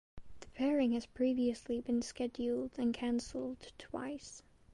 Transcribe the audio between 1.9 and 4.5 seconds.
scheduled and cancelled twice.